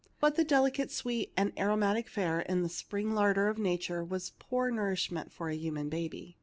[0.19, 4.71] But the delicate, sweet, and aromatic fare in the spring larder of nature was poor
[4.71, 6.37] nourishment for a human baby.